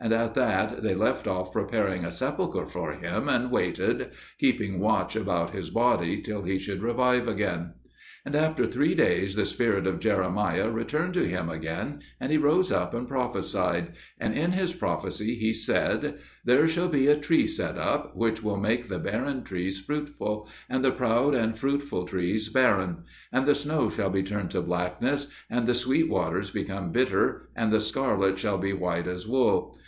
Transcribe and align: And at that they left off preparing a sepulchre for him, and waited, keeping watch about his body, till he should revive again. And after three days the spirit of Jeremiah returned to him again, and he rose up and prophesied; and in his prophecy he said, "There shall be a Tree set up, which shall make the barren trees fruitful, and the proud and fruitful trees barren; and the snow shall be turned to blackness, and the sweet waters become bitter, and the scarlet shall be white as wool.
And 0.00 0.12
at 0.12 0.34
that 0.34 0.82
they 0.82 0.94
left 0.94 1.26
off 1.26 1.50
preparing 1.52 2.04
a 2.04 2.10
sepulchre 2.10 2.66
for 2.66 2.92
him, 2.92 3.26
and 3.26 3.50
waited, 3.50 4.10
keeping 4.38 4.78
watch 4.78 5.16
about 5.16 5.52
his 5.54 5.70
body, 5.70 6.20
till 6.20 6.42
he 6.42 6.58
should 6.58 6.82
revive 6.82 7.26
again. 7.26 7.72
And 8.22 8.36
after 8.36 8.66
three 8.66 8.94
days 8.94 9.34
the 9.34 9.46
spirit 9.46 9.86
of 9.86 10.00
Jeremiah 10.00 10.68
returned 10.68 11.14
to 11.14 11.26
him 11.26 11.48
again, 11.48 12.00
and 12.20 12.30
he 12.30 12.36
rose 12.36 12.70
up 12.70 12.92
and 12.92 13.08
prophesied; 13.08 13.94
and 14.20 14.36
in 14.36 14.52
his 14.52 14.74
prophecy 14.74 15.36
he 15.36 15.54
said, 15.54 16.18
"There 16.44 16.68
shall 16.68 16.88
be 16.88 17.06
a 17.06 17.16
Tree 17.16 17.46
set 17.46 17.78
up, 17.78 18.14
which 18.14 18.40
shall 18.42 18.58
make 18.58 18.88
the 18.88 18.98
barren 18.98 19.42
trees 19.42 19.78
fruitful, 19.78 20.50
and 20.68 20.84
the 20.84 20.92
proud 20.92 21.34
and 21.34 21.56
fruitful 21.56 22.04
trees 22.04 22.50
barren; 22.50 23.04
and 23.32 23.46
the 23.46 23.54
snow 23.54 23.88
shall 23.88 24.10
be 24.10 24.22
turned 24.24 24.50
to 24.50 24.60
blackness, 24.60 25.28
and 25.48 25.66
the 25.66 25.74
sweet 25.74 26.10
waters 26.10 26.50
become 26.50 26.92
bitter, 26.92 27.48
and 27.56 27.70
the 27.72 27.80
scarlet 27.80 28.38
shall 28.38 28.58
be 28.58 28.74
white 28.74 29.06
as 29.06 29.26
wool. 29.26 29.78